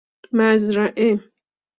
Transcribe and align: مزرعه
مزرعه 0.31 1.19